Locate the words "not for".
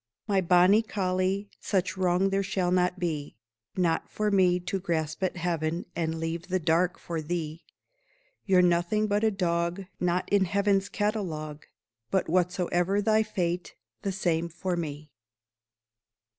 3.77-4.31